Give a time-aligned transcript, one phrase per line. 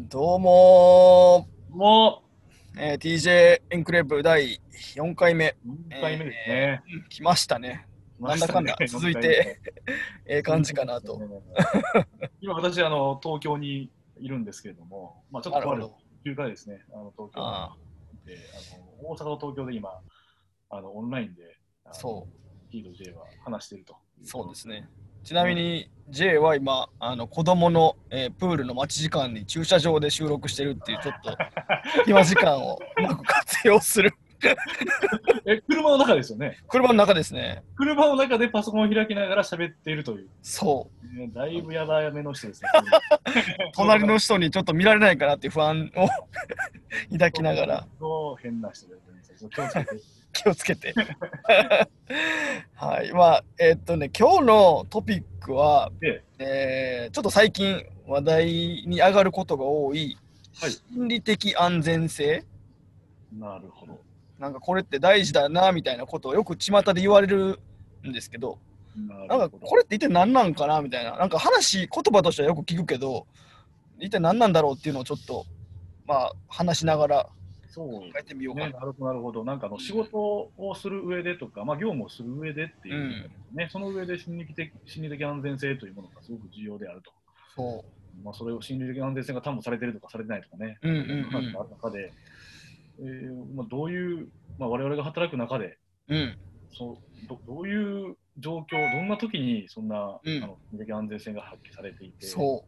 [0.00, 4.60] どうももー、えー TJ エンクレープ第
[4.94, 6.82] 4回目、う4回目ですね。
[6.94, 7.84] うん来ましたね。
[8.20, 9.60] なんだかんだ続いて。
[10.24, 11.20] ええ感じかなと。
[12.40, 15.88] 今私、あの、東京にいるんですけれども、まあちょっととある。
[16.24, 17.76] 休暇でですね、あの東京あ
[18.24, 20.00] であの大阪と東京で今、
[20.70, 21.58] あのオンラインで、
[21.90, 22.28] そ
[22.70, 23.96] T と J は話していると。
[24.22, 24.88] そうですね。
[25.28, 31.36] ちなみに J は今、あの子供の、えープールの待ち時間に駐車場で収録してるっていう、ちょっと
[32.06, 34.14] 暇時間をうまく活用する
[35.44, 36.56] え、車の中ですよね？
[36.66, 37.62] 車の中ですね。
[37.76, 41.18] 車の中でパソコンを開きながら喋っているという、そう。
[41.18, 42.70] ねだいぶやばいめの人ですね。
[43.76, 46.08] 隣の人にちょっと見られないかなっていう不安を
[47.12, 47.86] 抱きながら。
[47.98, 50.17] そう変な人ですね。
[50.32, 50.94] 気をつけて。
[52.74, 58.46] はい、まあ、えっとね、今日のトピックは、で、えーちょっと最近話題
[58.86, 60.16] に上がることが多い、
[60.60, 62.44] はい心理的安全性。
[63.32, 63.98] なるほど。
[64.38, 67.60] なんかこれって大事だなみたいなことをよく巷で言われる
[68.06, 68.58] んですけど、
[68.96, 73.26] ななんかこれって一体何なんかなみたいな、なんか話、言葉としてはよく聞くけど、
[73.98, 75.44] 一体何なんだろうっていうのをちょっと、
[76.06, 77.28] まあ、話しながら
[77.74, 78.80] 考えてみようかね、な。
[78.80, 79.44] なるほど、なるほど。
[79.44, 87.12] なんかあの仕事をする上でとか、まあ、業務をする上でっていう、ねその上で心理的心理的安全性というものがすごく重要であると。
[87.54, 87.84] そ
[88.24, 90.88] まあ、それを心理的安全性が担保されているとかされてないとかね、う。
[90.88, 92.12] うんうん話がある中で、
[93.00, 96.16] えーまあ、どういう、まあ、我々が働く中でうん。
[96.16, 96.38] うん。
[96.76, 102.64] そうど、どういう状況、どんな時にそんな、うんあの心理的安全性が発揮されていて、そ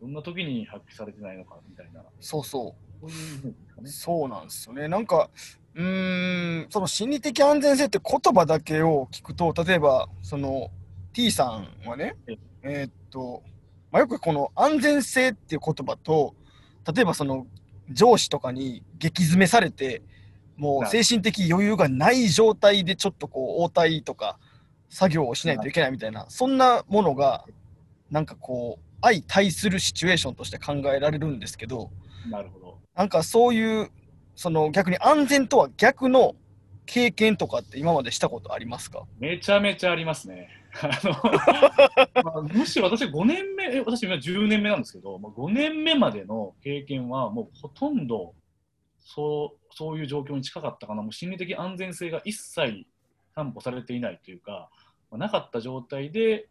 [0.00, 2.87] どんな時に発揮されてないのかみたいな、そうそう。
[3.00, 3.90] そういうイメージですかね。
[3.90, 4.88] そうなんですよね。
[4.88, 5.30] なんか、
[5.74, 10.70] うーん、その心理的安全性って言葉だけを聞くと、例えば、その
[11.12, 13.42] T さんはねえ、えーっと、
[13.90, 16.34] まあ、よくこの安全性っていう言葉と、
[16.92, 17.46] 例えばその
[17.90, 20.02] 上司とかに激詰めされて、
[20.56, 24.38] もう精神的余裕がない状態でちょっとこう応対とか
[24.88, 27.44] 作業をしないといけないみたいな、そんなものが、
[28.10, 31.90] なんかこう、相対するシチュエーションとして考えられるんですけど、
[32.28, 32.67] なるほど。
[32.98, 33.92] なんかそういう、
[34.34, 36.34] その逆に安全とは逆の
[36.84, 39.04] 経験とかって今までしたことありますか？
[39.20, 40.48] めちゃめちゃありますね。
[40.82, 41.12] あの
[42.24, 48.34] まあむしろ私5年目、え私今10年目なんですけど、まあ、5年目までの経験はもうほとんど
[48.98, 52.84] そうそういう状況に近かったかな、もう心理的安全性が一切
[53.36, 54.70] 担保されていないというか、
[55.08, 56.48] まあなかった状態で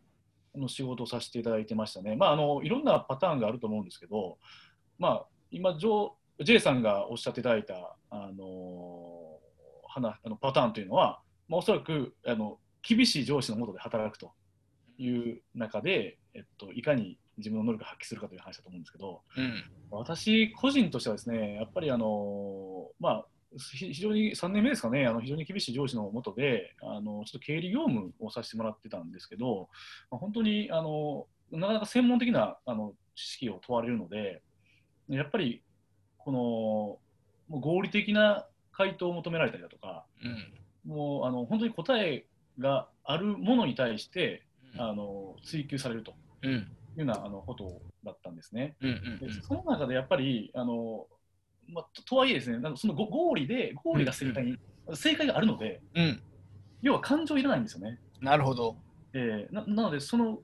[0.56, 2.16] あの仕事をさせていただいてましたね。
[2.16, 4.38] まあ、あのいろんなパターンがあると思うんですけど、
[4.98, 9.40] まあ、今、ジョー J さんがおっしゃっていただいた、あの
[9.88, 14.34] 話あのパターンというのは、まあ、おそらくあの厳しい上司の下で働くと
[14.98, 19.64] いう中で、えっと、いかに自分の能力を発揮するかという話だと思うんですけど、うん。
[19.92, 23.26] 私個人としてはですね、やっぱりあの、まあ、
[23.58, 29.70] ひ非常に3年目ですかね、あの非常に厳しい上司の下で、あのちょっと経理業務をさせてもらってたんですけど、
[30.12, 34.42] まあ、本当にあのなかなか専門的なあの知識を問われるので、
[35.10, 35.64] やっぱり
[36.28, 37.00] このも
[37.52, 40.94] う合理的な回答を求められたりだとか、うん。
[40.94, 42.26] もうあの本当に答え
[42.60, 44.44] があるものに対して
[44.78, 46.52] あの追求されるとうん。
[46.52, 46.68] いうよ
[46.98, 48.76] うなあのことだったんですね。
[48.82, 48.90] うん。
[48.90, 51.08] うんでその中でやっぱりあの、
[51.70, 54.58] まあ、ととはいえですねなんかそのご合理で合理が正解に、
[54.96, 56.22] 正解があるのでうん。
[56.82, 58.02] 要は感情いらないんですよね。
[58.20, 58.76] なるほど。
[59.14, 60.40] えーななのでその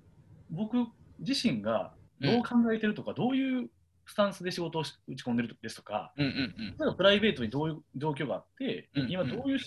[0.49, 0.77] 僕
[1.19, 3.69] 自身がどう考えてるとか、どういう
[4.05, 6.25] スタンスで仕事をし打ち込んでるですとかうん。
[6.25, 6.55] うん。
[6.57, 9.59] 例えばプライベートにどういう状況があって、うん今どういう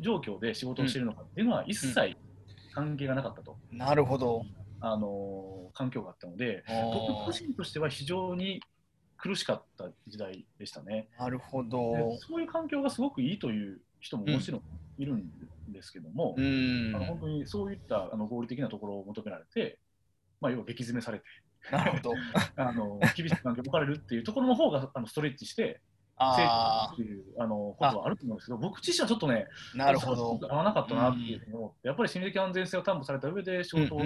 [0.00, 2.16] 状況で仕事をしているのかっていうのは一切
[2.74, 3.78] 関係がなかったと、うん。
[3.78, 4.42] なるほど。
[4.80, 8.60] あのー環境があったので僕個人としては非常に
[9.16, 11.08] 苦しかった時代でしたね。
[11.18, 12.16] なるほでど。
[12.18, 14.62] そういう環境がすごくいいという人ももちろん
[14.96, 15.30] いるん
[15.68, 16.98] ですけども、うんあ。
[17.00, 19.78] の本当にそういったあの合理的なところを求められて、
[20.40, 21.24] まあ、要は激詰めされて
[21.70, 22.12] なるほど。
[22.56, 25.80] あの厳しい環境に置かれるっていうところの方があのストレッチして
[26.18, 30.38] 成あ長っていうあのことはあると思うんですけど僕自身はちょっとねあ、なるほど。
[30.48, 34.02] 合わなかったなっていうふうに思って、やっぱり心理的安全性を担保された上で仕事は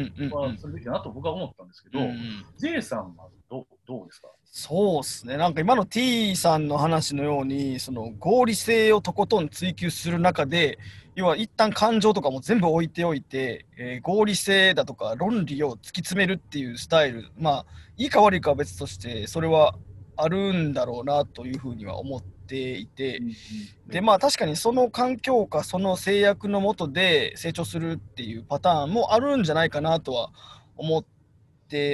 [0.59, 3.67] するべきだなと僕は思ったんですけど、うん J さんはどう？
[3.87, 4.29] どうですか？
[4.45, 5.37] そうっすね。
[5.39, 10.79] なんか今の T さんの話のように、その合理性をとことん追求する中で、
[11.15, 19.75] 要は一旦感情とかも全部置いておいて、えー合理性だとか論理を突き詰めるっていうスタイル、まあ、いいか悪いかは別として、それは
[20.17, 23.23] あるんだろうなというふうには思っていて、
[23.87, 30.31] でまあ確かにその環境かその制約のもとで成長するっていうパターンもあるんじゃないかなとは
[30.77, 31.11] 思って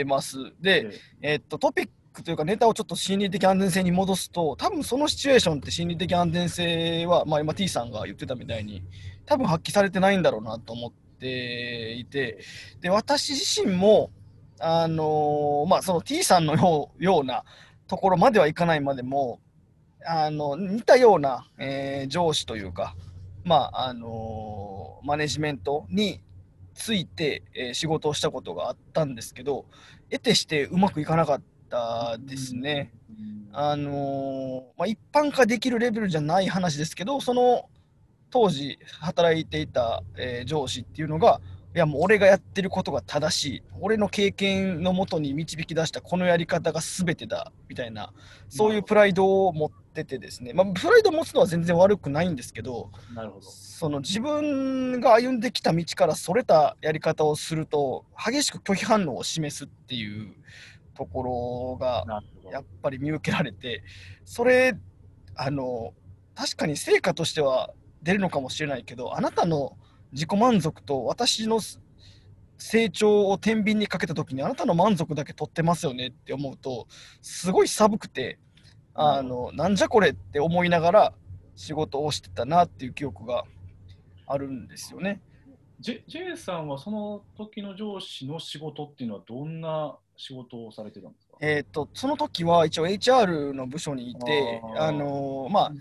[0.05, 0.39] ます。
[0.61, 0.91] で、
[1.21, 8.83] えっとトピックというかネタをちょっと心理的安全性に戻すと多分そのシチュエーションって心理的安全性は、まあ、今 T さんが言ってたみたいに
[9.25, 12.39] 多分発揮されてないんだろうなと思っていて
[12.81, 14.11] で私自身も
[14.61, 17.45] あのまあ、その T さんのようような
[17.87, 19.39] ところまではいかないまでも
[20.05, 22.97] あの似たような、えー、上司というか、
[23.45, 26.21] まああのマネジメントに
[26.79, 29.67] ついて、えー、仕事をしたことがあったんですけど
[30.11, 32.93] 得てしてうまくいかなかったですね。
[33.53, 37.69] あのまあ、一般化できるレベルじゃない話ですけどその
[38.31, 41.41] 当時働いていた、えー、上司っていうのが
[41.79, 43.63] やもう俺がやってることが正しい。
[43.81, 48.13] 俺の経験のもとに導き出したこのやり方が全てだみたいな
[48.49, 53.47] そういうプライドを持っててですね、まあ、プライドを持つのは全然悪くないんですけどなるほど。
[53.47, 60.35] その自分が歩んできた道からそれたやり方をすると激しく拒否反応を示すっていう
[60.95, 62.05] ところが
[62.51, 63.85] やっぱり見受けられて
[64.25, 64.77] それ
[65.37, 65.95] あの
[66.35, 67.71] 確かに成果としては
[68.03, 69.77] 出るのかもしれないけどあなたの
[70.13, 71.61] 自己満足と私の
[72.57, 76.87] 成長を天秤にかけた時にあなたの満足だけ取ってますよねって思うと
[77.23, 78.39] すごい寒くて
[78.95, 81.13] あの、なんじゃこれって思いながら
[81.55, 83.45] 仕事をしてたなっていう記憶が
[84.27, 85.21] あるんですよね。
[85.81, 91.37] J, J さんはその時の上司の仕事っていうのはどんな仕事をされてたんですか？
[91.41, 95.79] えーと、その時は一応 HR の部署にいてあのまあ、ね、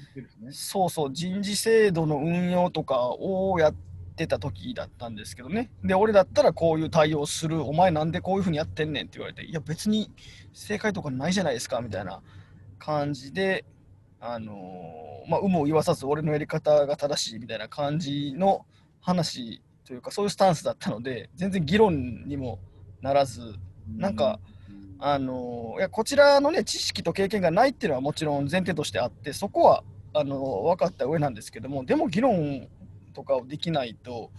[0.51, 3.75] そうそう人事制度の運用とかをやっ
[4.17, 5.69] てた時だったんですけどね。
[5.83, 7.63] で俺だったらこういう対応する。
[7.63, 10.11] お前なんでこういうふうにやってんねんって言われていや別に
[10.51, 12.21] 正解とかないじゃないですかみたいな
[12.79, 13.63] 感じで
[14.19, 14.53] あの
[15.29, 18.65] まあ有無を言わさず俺のやり方が正しいみたいな感じの
[18.99, 22.59] 話というかそういうスタンスだったので全然議論にも
[23.01, 23.55] ならず
[23.95, 24.39] なんか、
[24.99, 29.83] あのいやこちらのね知識と経験がないっていうのはもちろん前提としてあってそこは
[30.13, 32.67] あの分かった上なんですけどもでも議論
[33.17, 34.31] とかをできないと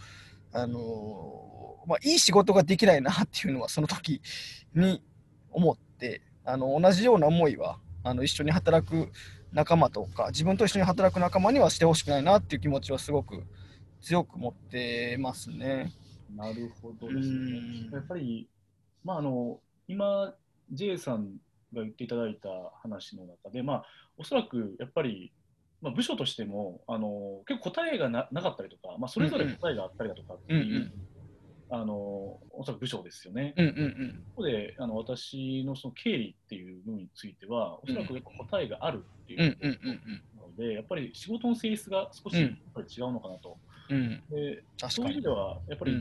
[0.53, 4.21] あのまあ、いい仕事ができないなっていうのはその時
[4.75, 5.03] に
[5.51, 9.11] 思ってあの同じような思いはあの一緒に働く
[9.53, 13.45] 仲間とか自分と一緒に働く仲間にはしてほしくないなっていう気持ちはすごく
[14.01, 15.93] 強く持ってますね。
[16.35, 17.89] なるほどですね。
[17.93, 18.49] やっぱり、
[19.05, 20.35] まあ、あの今
[20.73, 21.37] J さん
[21.75, 22.49] が言っていただいた
[22.83, 23.85] 話の中で、まあ、
[24.17, 25.33] おそらくやっぱり、
[25.81, 30.93] まあ、部署としてもあの結構答えがななかったりとか、まあ、それぞれ答えがあったりだとかっていう、うんうん。
[31.71, 33.55] あのおそらく部署ですよね。
[33.57, 39.75] うんうんうん、ここであの私のその経理っていう部分については、おそらく答えがあるっていうことな
[40.49, 43.59] ので、やっぱり仕事の性質が少しやっぱり違うのかなと。
[43.91, 45.97] うん、でそういう意味では、やっぱり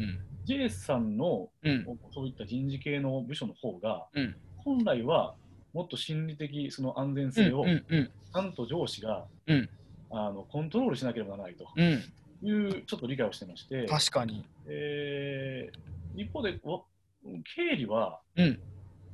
[0.45, 5.35] J さんの、うん、そういった人事系の部署の方が、うん、本来は
[5.73, 9.25] もっと心理的その安全性を、ちゃんと上司が、
[10.09, 11.67] あのコントロールしなければならないと。
[12.43, 14.45] いうちょっと理解をしてまして、確かに。
[14.67, 16.59] えー、一方で、
[17.55, 18.59] 経理は、うん、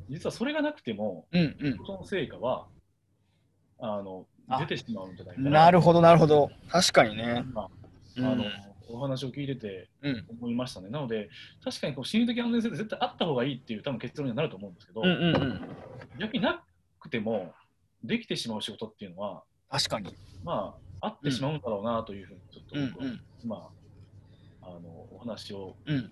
[0.09, 2.67] 実はそれがなくても、うんうん、その成果は
[3.79, 4.25] あの
[4.59, 5.49] 出てしまうんじゃないかな。
[5.51, 6.49] なるほど、なるほど。
[6.69, 7.45] 確かにね。
[7.53, 7.69] まあ、
[8.17, 8.51] あの、うん
[8.89, 9.89] お話を聞いてて
[10.39, 10.87] 思いましたね。
[10.87, 11.29] うん、なので、
[11.63, 15.61] 確かにこう心理的安全性って絶対あった方がいいっていう多分結論になると思うんですけど、うんうんうん、
[16.19, 16.63] 逆にな
[16.99, 17.53] くても
[18.03, 20.15] できてしまう仕事っていうのは、確かに。
[20.43, 23.69] まあ、あってしまうんだろうなというふうに、ちょっと、うんうん、ま
[24.61, 26.11] あ、あのお話を、うん、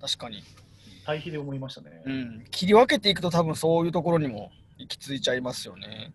[0.00, 0.42] 確かに。
[1.04, 2.44] 対比で思いましたね、うん。
[2.50, 6.12] 切り分けていくと多分そういうところにも行き着いちゃいますよね。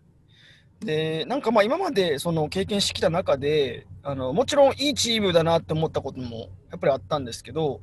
[0.80, 7.80] でなんかまあ今までその経験してきた中であのもちろんいいチームだなって思ったこともやっぱりあったんですけど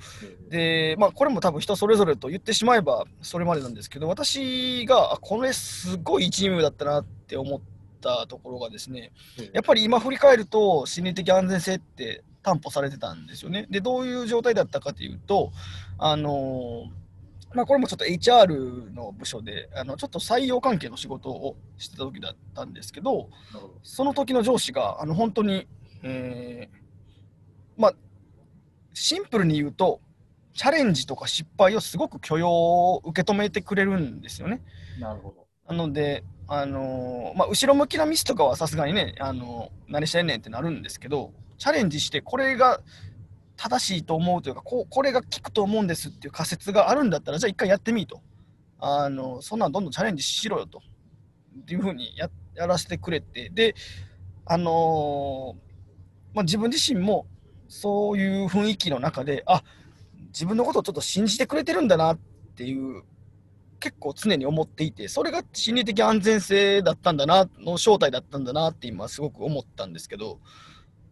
[0.50, 7.62] で、まあ、これも多分人それぞれと言ってしまえばそれまでなんですけど私がこれすごいいいチームだったなって思っ
[8.02, 9.12] たところがですね
[9.52, 13.66] やっぱり今振り返ると心理的安全性って担保されてたんですよね。
[13.72, 15.52] でどういう状態だったかというと
[15.98, 17.05] あのー
[17.56, 23.30] まあ、これもちょっと HR の部署であのちょっと採用関係の仕事をしてた時だったんですけど
[23.82, 25.68] その時の上司があの本当に、
[26.04, 27.94] えー、まあ、
[28.94, 30.02] シンプルに言うと
[30.54, 34.62] チャレンジとか失敗をすごく許容を受け止めてくれるんですよね。
[35.00, 42.82] なるほどなので、あのー、まあ、後ろ向きなミスとかはさすがにね、あのー、何してんねんってなるんですけどチャレンジしてこれが
[43.58, 48.22] 正しいと思うというかこうこれが効くと思うんですっていう仮説があるんだったらじゃあ一回やってみいと。
[48.78, 50.82] あのそんなんどんどんチャレンジしろよと。
[51.62, 53.50] っていうふうにややらせてくれて。
[53.50, 53.76] で
[54.46, 57.26] あのー、まあ、自分自身も
[57.68, 59.64] そういう雰囲気の中であ
[60.28, 62.20] 自分のことをちょっと信じてくれてるんだなっ
[62.56, 63.04] ていう
[63.80, 70.40] 結構常に思っていてそれが心理的安全性だったんだなの正体だったんだなって今すごく思ったんですけど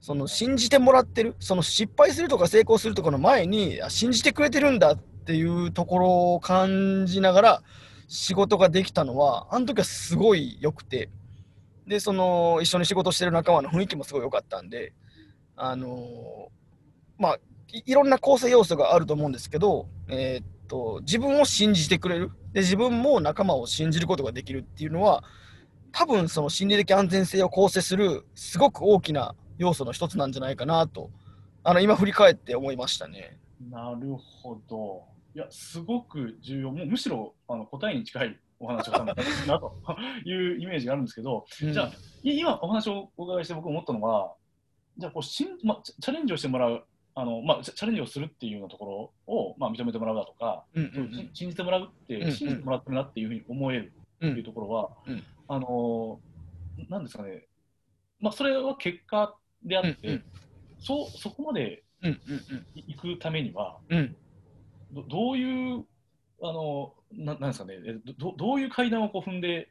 [0.03, 7.63] その信じてもらってるその失敗するとか成功するとかの前に信じてくれてるんだっていうところを感じながら
[8.09, 11.09] 仕事ができたのはあの時はすごい良くて。
[11.87, 14.93] でその一緒に仕事してる仲間の雰囲気もすごい良かったんで
[15.57, 16.49] あの
[17.17, 17.39] まあ
[17.73, 22.31] いいろんな構成要素があると思うんですけど、えーっと自分を信じてくれる。
[22.53, 25.23] で自分も仲間を信じることができるっていうのは
[25.91, 31.09] 多分その心理的安全性を構成するすごく大きな要素の一つなんじゃないかなと
[31.63, 33.39] あの今振り返って思いましたね。
[33.71, 35.05] なるほど。
[35.33, 36.71] いや、すごく重要。
[36.71, 39.15] もうむしろあの答えに近いお話をしたんだ
[39.47, 39.77] なと
[40.25, 41.91] いうイメージがあるんですけど、じゃあ、
[42.21, 44.35] い今お話をお伺いして僕思ったのは、
[44.97, 46.83] じゃあこうしん、ま、チャレンジをしてもらう、
[47.15, 56.19] あのまあ、チャレンジをするっていうようなところを、まあ、認めてもらうだとか、うんうんし信じてもらうって、うんうん信じてもらってるなっていうふうに思えるうんっていうところは、うんあの
[56.89, 57.47] なんですかね、
[58.19, 60.23] まあ、それは結果であって、うんうん。
[60.79, 61.83] そうそこまで
[62.75, 63.97] 行くためには、うん。
[63.97, 64.15] うん
[64.93, 65.85] どどういう、
[66.41, 69.69] あのななんですかね、えどどういう階段をこう踏んで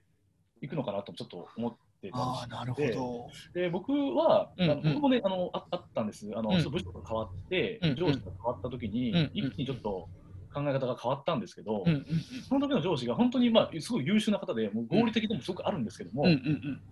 [0.61, 3.29] いくのかなとちょっと思ってたああなるほど。
[3.55, 4.83] で僕は、うんうん。
[4.83, 6.71] 僕もねあのああったんです、あのうん。
[6.71, 7.97] 部署が変わって、うんうん。
[7.97, 9.31] 上司が変わった時に、うんうん。
[9.33, 10.09] 一気にちょっと
[10.53, 12.07] 考え方が変わったんですけど、うんうん。
[12.49, 16.83] その時の上司が本当に、まあ、すごい優秀な方で、もう合理的でもすごくあるんですけども、うんうんうん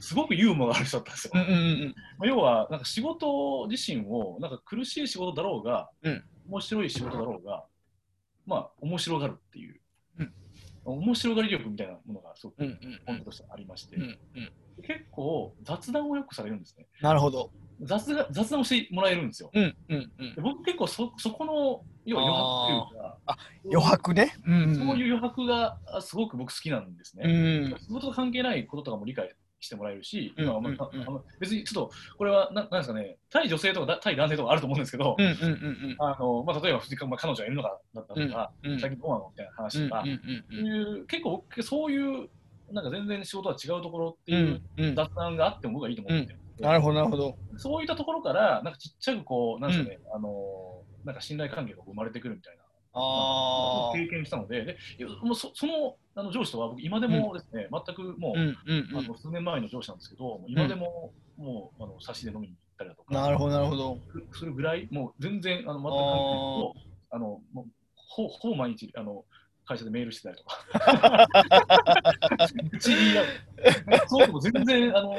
[0.00, 1.32] すごくユーモアがある人だったんですよ。
[1.34, 1.54] うんうんう
[1.86, 7.64] んまあ要は、なんか仕事自身を、なんか苦しい仕事だろうが、うん面白い仕事だろうが、
[8.46, 9.80] まあ、面白がるっていう、
[10.18, 10.32] うん
[10.84, 12.64] 面白がり力みたいなものがすごく
[13.06, 14.18] 本音としてありまして、うんうん
[14.82, 16.86] 結構雑談をよくされるんですね。
[17.02, 17.50] なるほど。
[17.82, 19.50] 雑が雑談をしてもらえるんですよ。
[19.52, 23.18] うんうんうんで僕結構そそこの要は余白というか、
[23.64, 24.34] 余白ね。
[24.46, 27.24] うんうんそういう余白があすごく僕好きなんですね。
[27.24, 29.28] うん仕事と関係ないこととかも理解
[29.62, 31.22] してもらえるし、うんまあまあうんうん。
[31.38, 38.80] 別にちょっとこれはななんですかね、対女性とかだ対男性とかあると思うんですけど、うんうんうんあのまあ、例えば、まあ、彼女がいるのかだったうんとか、うん。
[38.80, 42.28] 最近どうなのみたいな話とか、うんうんそういう結構僕そういう
[42.72, 44.94] なんか全然仕事は違うところってういうんうん。
[44.96, 47.36] 雑談があっても僕はいいと思ってるんで、なるほどなるほど。
[47.56, 52.61] そういったところから、なんかちっちゃくこう、なんですかね、あのなんか信頼関係が生まれてくるみたいな。
[52.94, 53.96] ああ。
[53.96, 58.98] 経験したので、でもうそそのあの上司とは僕、今でもですね、全くもう、うんうんうん。
[58.98, 63.98] あの数年前の上司なんですけど、今でも、もうあの差しで飲みに行ったりだとか、なるほどなるほど。
[64.32, 66.74] するぐらい、もう全然あの全く関係ないと、
[67.10, 69.24] あのもうほほぼ毎日あの
[69.64, 71.28] 会社でメールしてたりとか、
[72.72, 73.22] うちにや
[74.06, 75.16] そうでも全然あの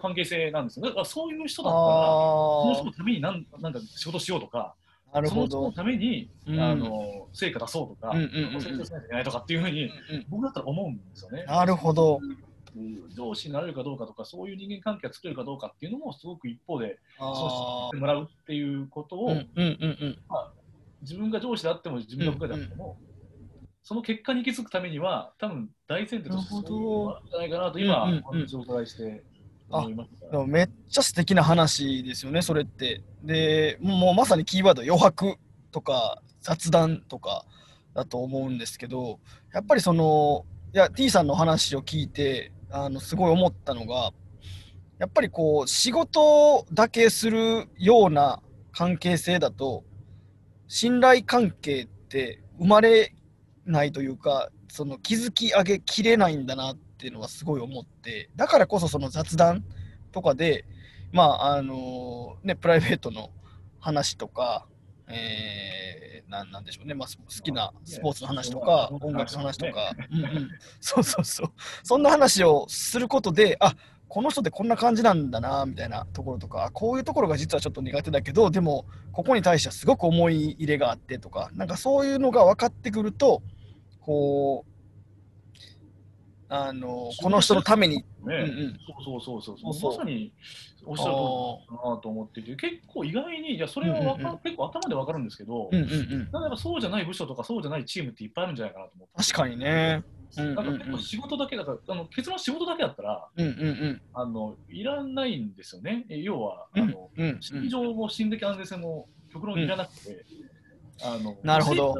[0.00, 0.86] 関係性なんですよ。
[0.86, 4.82] だからそういう人だったら、その人あのためになんなんか仕事しようとか、あ。
[5.12, 5.72] なるほその人のど。
[5.72, 6.60] ために、うん。
[6.60, 8.62] あの成果出そうとか、うんうんうんうん。
[8.62, 11.44] 成長しないといけないとかっていうふうに、うん僕だったら思うんですよね。
[11.44, 12.18] なるほど。
[12.76, 13.12] うん。
[13.14, 20.18] 上司になれるかどうかとか、そういう人間関係が作れるかどうかっていうのも、すごく一方で、あそうしてもらうっていうことを、うんうんうんうん。
[21.02, 22.96] 自分が上司であっても、自分が部下であっても、
[23.82, 28.24] その結果に行き着くためには、多分大前提としてそういうのがあるんじゃないかなと、今、うんうんうん。
[28.24, 29.22] お話をお伺いして
[29.78, 30.30] 思いました。
[30.30, 33.02] でもめっちゃ素敵な話ですよね、それって。
[33.22, 35.36] で、もうまさにキーワード余白
[35.70, 37.44] とか雑談とか
[37.94, 39.20] だと思うんですけど、
[39.52, 44.12] やっぱりその、いや、T さんの話を聞いて、あの、すごい思ったのが、
[44.98, 48.40] やっぱりこう、仕事だけするような
[48.72, 49.84] 関係性だと、
[50.68, 53.14] 信頼関係って生まれ
[53.66, 59.64] ないというか、その築き上げきれないんだなっていうのはすごい思って、だからこそその雑談
[60.12, 60.64] とかで、
[61.10, 63.30] まあ、あのね、プライベートの
[63.80, 64.66] 話とか、
[65.08, 73.74] えー、なんなんでしょうね、まあ、好きなスポーツの話とか、ね音楽の話とか、うんうん、そうそうそう、そんな話をすることで、あ
[74.06, 83.42] この人ってこんな感じなんだな、みたいなところとか、こういうところが実はちょっと苦手だけど、でも、ここに対してはすごく思い入れがあってとか、なんかそういうのが分かってくると、
[84.00, 84.71] こう、
[86.54, 88.78] あのこの人のために、ね、うんうん。
[89.02, 89.70] そうそうそうそう。
[89.70, 89.90] そうそう。
[89.92, 90.32] まさに
[90.84, 91.18] おっしゃる通
[91.72, 94.38] りだなと思っていて結構意外にいやそれはうんうんうん。
[94.38, 100.02] 結構頭でわかるんですけど、うんうんうん、なんかやっぱそうじゃない部署とかそうじゃないチームっていっぱいあるんじゃないかなと思って確かにね。
[100.36, 104.02] うんうんなんか結構仕事だけだからあの結論仕事だけだったらうんうんうん。
[104.14, 106.06] あのいらないんですよね。
[106.08, 110.24] え要はうんあの、うん心情も心的安全性も極論いらなくて、
[111.02, 111.94] あのなるほど。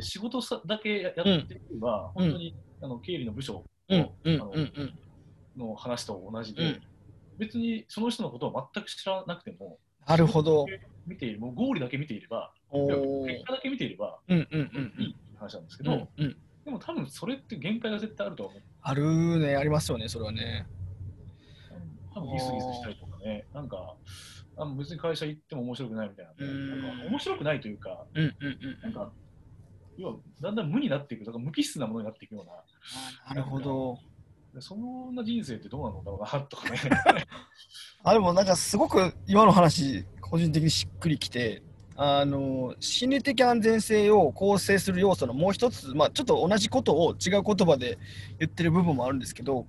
[0.00, 2.24] 仕事さだけやっていけば、うん。
[2.24, 3.64] 本当にあの経理の部署うん
[3.98, 6.82] の,、うんあの話と同じで、うん。
[7.38, 10.66] 別にその人のことを全く知らなくてもなるほど。
[11.06, 14.60] 見ているもう合理だけ見ていれば結果だけ見ていればうんうん
[14.98, 16.08] うんいい話なんですけど、
[16.64, 18.62] でも多分それって限界が絶対あると思う。
[18.82, 20.66] あるね、ありますよね、それはね。
[22.14, 23.94] 多分ギスギスしたりとかね、なんか、
[24.56, 26.82] あ別に会社行っても面白くないみたいな、うん。
[26.82, 28.04] なんか面白くないというか、
[28.82, 29.12] なんか、
[29.96, 33.98] 要はだんだん無になっていくとか、無機質なものになっていくような、なるほど。
[34.54, 36.78] でそんな人生ってどうなのだろうなとかね。
[38.02, 41.62] あでもなんかすごく今の話個人的にしっくりきて
[41.96, 47.98] あの心理的安全性を構成する要素のもう一つ、まあ、ちょっと同じことを違う言葉で
[48.38, 49.66] 言ってる部分もあるんですけど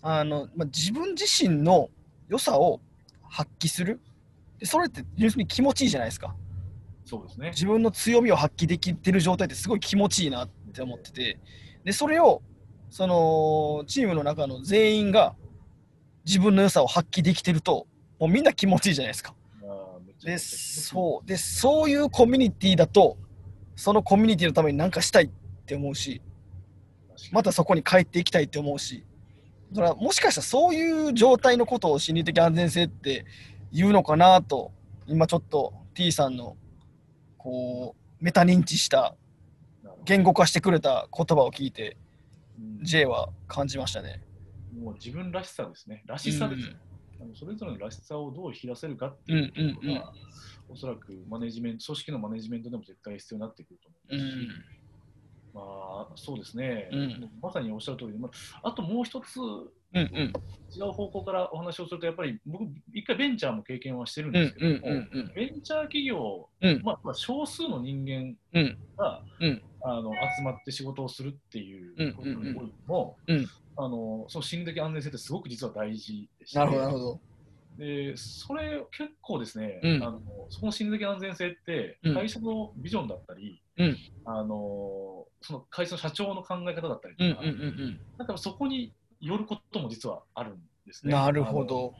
[0.00, 1.90] あの、まあ、自分自身の
[2.28, 2.80] 良さを
[3.28, 4.00] 発揮する
[4.60, 6.36] でそれって純粋に気持ちいいじゃないですか
[7.04, 7.50] そうですね。
[7.50, 11.38] 自分の強みを発揮できてる状態ってすごい気持ちいいなって思ってて
[11.84, 12.42] でそれを
[12.90, 15.34] そのチームの中の全員が
[16.24, 17.86] 自分の良さを発揮できてると
[18.18, 19.34] もうみんな気持ちいいじゃないですか。
[20.24, 23.18] でそうでそういうコミュニティだと
[23.74, 25.30] そのコミュニティのために何かしたいっ
[25.66, 26.22] て思うし
[27.32, 29.04] またそこに帰っていきたいって思うし
[29.72, 33.24] だからもしかしたらそういう状態のことを心理的安全性って
[33.72, 34.70] 言うのかなと
[35.08, 36.56] 今ちょっと T さんの
[37.42, 39.16] こうメタ認知した
[40.04, 41.96] 言語化してくれた言葉を聞いて
[42.58, 44.22] うん J は感じましたね。
[44.78, 46.02] もう自分らしさですね。
[46.06, 46.76] らしさですね。
[47.20, 50.12] あのそれぞれのらしさをどう引き出せるかってうんいううんうんのが、
[50.68, 54.48] おそらくマネジメント、組織のマネジメントでも絶対必要になってくるとう思うし、ん
[55.54, 57.30] まあ、そうですね、うん。
[57.40, 58.28] まさにおっしゃる通りで、ま
[58.62, 60.32] あ、あともう一つ、うんうん。
[60.74, 64.86] 違う方向からお話をすると、やっぱり僕、一回ベンチャーも経験はしてるんうんですけども、
[65.34, 66.80] ベンチャー企業、うん。
[66.82, 68.78] まあ、まあ少数の人間うん。
[68.96, 69.62] が、うん。
[69.84, 73.46] あの集まって仕事をするっていううんことにおいても、うん。
[73.76, 77.20] あのその心理的安全性ってすごく実は大事でしてなるほど。
[77.78, 80.02] でそれ結構ですね、うん。
[80.04, 82.14] あのその心理的安全性ってうん。
[82.14, 91.14] 会社のビジョンだったり、うんあのその会社の社長の考え方だったりとか、うんうんうんなんかそこによることも実はあるんですね。
[91.14, 91.20] うん。
[91.20, 91.94] なるほど。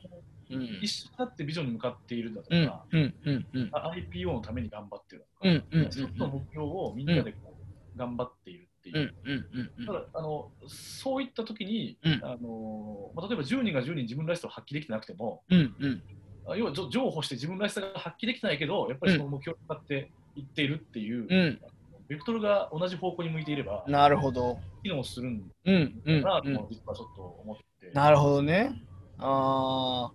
[0.51, 7.55] うん一緒になってビジョンに向かっているだとうんか、うんうんうんあ IPO のために頑張ってるとか、うんうんうんの目標をみんなでこ
[7.95, 9.15] う頑張っているっていう。
[9.25, 16.03] うんうんうんただあのそういった時に、うんあのまあ、例えば10人が10人自分らしさを発揮できてなくても、うんうん
[16.45, 21.61] あ要は譲歩して自分らしさが発揮できてないけど、やっぱりその目標に向かっていっているっていう、うん
[22.09, 24.59] ベクトルが同じ方向に向いていれば、なるほど。
[24.83, 27.91] 機能するんうんうんうんだなとも、実はちょっと思って。
[27.95, 28.83] なるほどね。
[29.19, 30.13] ああ、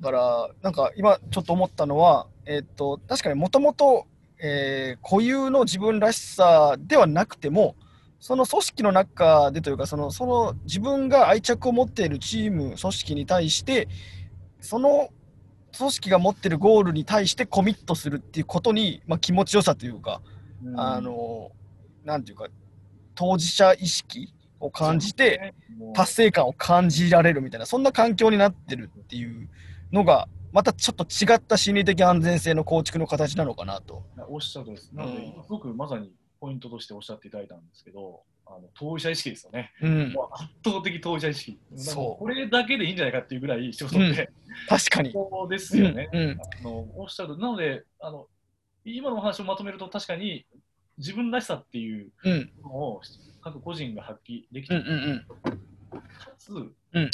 [0.00, 4.06] だから、なんか今ちょっと思ったのは、えっと、確かにもともと、
[4.42, 7.76] えー固有の自分らしさではなくても、
[8.20, 13.88] その組織の中でというか、そのその自分が愛着を持っているチーム、組織に対して、
[14.60, 15.08] その
[15.76, 20.20] 組織が持っているゴールに対してコミットするっていうことに、まあ、気持ちよさというか、
[20.64, 21.52] うんあの、
[22.04, 22.48] なんていうか、
[23.14, 25.54] 当事者意識を感じて、、
[25.94, 29.48] 達成感を感じられるみたいなそんな環境になってるっていう
[29.92, 34.04] のがまたちょっと違った心理的安全性の構築の形なのかなと。
[34.28, 34.90] おっしゃるとりです。
[34.92, 39.72] なので、うんすごくまさにポイントとしておっしゃっていただいたんですけど、あの当事者意識ですよね。
[39.82, 41.58] うん、もう圧倒的当事者意識。
[41.76, 42.18] そう。
[42.18, 44.30] これだけでいいんじゃないかっていうぐらい仕事って、
[44.68, 45.12] 確かに。
[45.12, 46.08] そうですよね。
[46.12, 46.20] うん。
[46.20, 46.40] うん。
[46.40, 47.36] あのおっしゃる。
[47.36, 48.26] なのであの、
[48.84, 50.46] 今のお話をまとめると、確かに
[50.96, 52.52] 自分らしさっていううん。
[52.62, 53.02] のを
[53.42, 55.26] 各個人が発揮できて、うんうん
[55.90, 56.60] かつ、う
[57.00, 57.10] ん。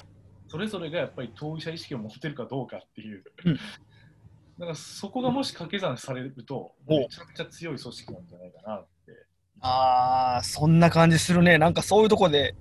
[0.48, 3.54] それぞれがやっぱり当事者意識を持ってるかどうかっていう、うん。
[3.54, 6.98] だからそこがもし掛け算されると、お。
[6.98, 8.84] めちゃくちゃ強い組織なんじゃないかな。
[9.66, 11.56] あーそんな感じするね。
[11.56, 12.54] なんかそういうとこで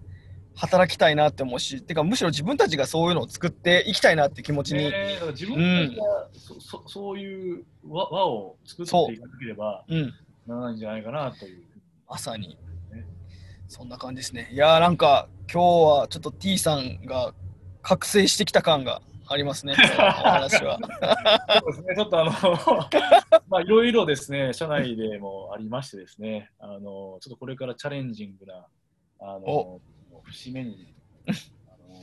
[0.56, 10.14] 働きたいなって思うしてかむしろ自分たちがそういうのを作っていきたいなって気持ちに、ねだから自分たちがそそそういう輪輪を作っていかなければうん、
[10.48, 11.64] ならないんじゃないかなという。
[12.08, 12.58] まさに。
[12.92, 13.06] ね。
[13.68, 14.50] そんな感じですね。
[14.54, 17.34] いやーなんか今日はちょっと T さんが
[17.82, 19.74] 覚醒してきた感がありますね。
[19.98, 20.80] お話は。
[21.62, 22.32] そうですね、ちょっとあの、
[23.48, 28.66] まあいろいろですね、社内でもありましてですね、あの、ちょっとこれからチャレンジングな、
[29.20, 29.82] あのお、
[30.24, 30.94] 節目に、
[31.68, 32.02] あの、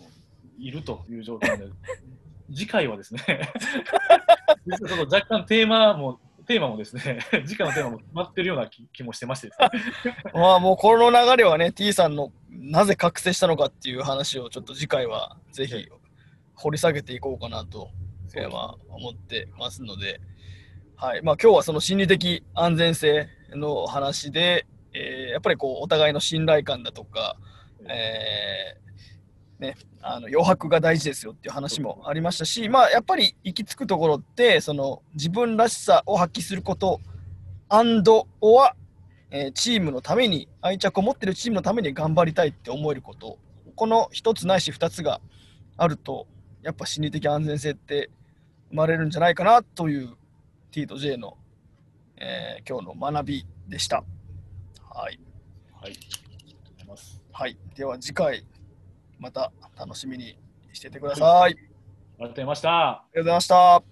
[0.58, 1.66] いるという状態で、
[2.52, 3.20] 次回はですね、
[4.66, 9.60] 実はちょっと若干テーマも、テーマもですね、次回のテーマも決まってるような気気もしてましてです
[10.08, 15.88] ね、まあもうこの流れはね T さんのなぜ覚醒したのかっていう話をちょっと次回はぜひ
[16.60, 17.90] 掘り下げていこうかなと、
[18.36, 20.20] えーまあ、思ってますので、
[20.96, 21.22] はい。
[21.22, 27.36] まあ、今日はその心理的安全性の話で、えーやっぱりこうお互いの信頼感だとか、
[27.88, 37.00] えーね、あの余白が大事ですよっていう話もありましたし、まあ、やっぱり行き着くところってその自分らしさを発揮すること
[37.68, 38.74] and or
[39.30, 43.38] えーチームのために愛着を持ってるチームのために頑張りたいって思えること。
[43.76, 45.20] この一つないし二つが
[45.76, 46.26] あると
[46.62, 48.10] やっぱ心理的安全性って
[48.70, 50.16] 生まれるんじゃないかなという
[50.70, 51.36] T と J の、
[52.16, 54.04] えー今日の学びでした。
[54.92, 55.18] はい、
[55.80, 55.92] はい。
[57.32, 58.46] はい、では次回
[59.18, 60.36] また楽しみに
[60.72, 61.26] しててください。
[61.42, 61.70] ありがとう
[62.18, 63.04] ありがとうございました。
[63.14, 63.89] ございました。